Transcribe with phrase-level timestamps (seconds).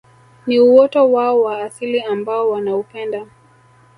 [0.47, 3.25] Ni uoto wao wa asili ambao wanaupenda